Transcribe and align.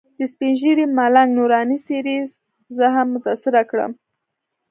د 0.19 0.21
سپین 0.31 0.53
ږیري 0.61 0.85
ملنګ 0.97 1.29
نوراني 1.37 1.77
څېرې 1.85 2.17
زه 2.77 2.85
هم 2.95 3.07
متاثره 3.13 3.61
کړم. 3.71 3.91